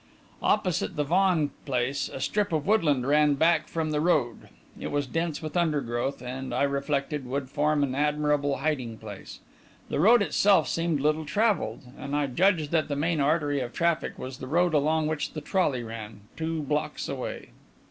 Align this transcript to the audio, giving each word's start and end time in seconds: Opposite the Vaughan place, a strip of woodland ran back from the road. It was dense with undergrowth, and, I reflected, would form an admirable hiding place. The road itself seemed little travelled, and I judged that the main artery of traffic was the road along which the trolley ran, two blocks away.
Opposite 0.41 0.95
the 0.95 1.03
Vaughan 1.03 1.51
place, 1.63 2.09
a 2.09 2.19
strip 2.19 2.51
of 2.51 2.65
woodland 2.65 3.05
ran 3.05 3.35
back 3.35 3.67
from 3.67 3.91
the 3.91 4.01
road. 4.01 4.49
It 4.79 4.89
was 4.89 5.05
dense 5.05 5.43
with 5.43 5.55
undergrowth, 5.55 6.23
and, 6.23 6.55
I 6.55 6.63
reflected, 6.63 7.27
would 7.27 7.51
form 7.51 7.83
an 7.83 7.93
admirable 7.93 8.57
hiding 8.57 8.97
place. 8.97 9.41
The 9.89 9.99
road 9.99 10.23
itself 10.23 10.67
seemed 10.67 11.01
little 11.01 11.25
travelled, 11.27 11.83
and 11.99 12.15
I 12.15 12.25
judged 12.25 12.71
that 12.71 12.87
the 12.87 12.95
main 12.95 13.19
artery 13.19 13.59
of 13.59 13.73
traffic 13.73 14.17
was 14.17 14.39
the 14.39 14.47
road 14.47 14.73
along 14.73 15.05
which 15.05 15.33
the 15.33 15.39
trolley 15.41 15.83
ran, 15.83 16.21
two 16.35 16.63
blocks 16.63 17.07
away. 17.07 17.49